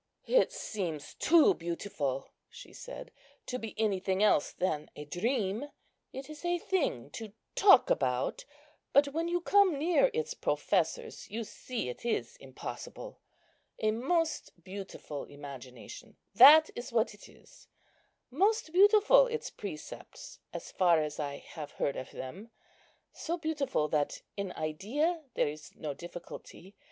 [0.25, 3.11] "It seems too beautiful," she said,
[3.45, 5.65] "to be anything else than a dream.
[6.11, 8.43] It is a thing to talk about,
[8.93, 13.19] but when you come near its professors you see it is impossible.
[13.77, 17.67] A most beautiful imagination, that is what it is.
[18.31, 22.49] Most beautiful its precepts, as far as I have heard of them;
[23.13, 26.73] so beautiful, that in idea there is no difficulty.